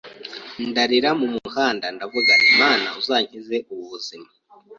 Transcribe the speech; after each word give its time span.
ndarira 0.69 1.09
mu 1.19 1.27
muhanda 1.35 1.85
ndavuga 1.95 2.31
nti 2.39 2.51
“Mana 2.61 2.87
uzankize 2.99 3.55
ubu 3.71 3.83
buzima! 3.91 4.27